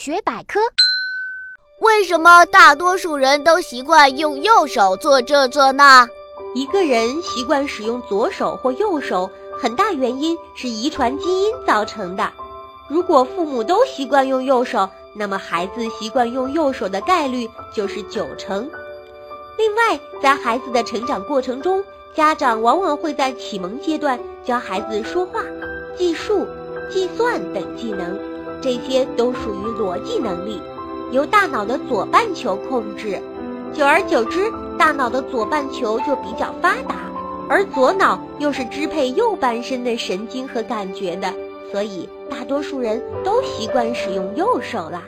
[0.00, 0.58] 学百科。
[1.80, 6.08] 为什么大多数人都习惯用右手做这做那？
[6.54, 12.32] 一个人习惯使用左手或右手，很大原因是遗传基因造成的。
[12.88, 18.68] 如果父母都习惯用右手，那么孩子习惯用右手的概率就是九成。
[19.58, 21.84] 另外，在孩子的成长过程中，
[22.16, 25.44] 家长往往会在启蒙阶段教孩子说话、
[25.94, 26.46] 计数、
[26.90, 28.18] 计算等技能，
[28.60, 30.60] 这些都属于逻辑能力，
[31.10, 33.20] 由大脑的左半球控制。
[33.72, 36.96] 久而久之，大脑的左半球就比较发达，
[37.48, 41.32] 而左脑又是支配右半身的神经和感觉的，
[41.70, 45.04] 所以大多数人都习惯使用右手啦。